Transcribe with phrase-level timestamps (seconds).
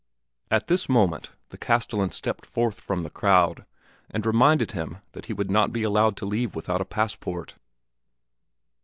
[0.49, 3.67] At this moment the castellan stepped forth from the crowd
[4.09, 7.53] and reminded him that he would not be allowed to leave without a passport.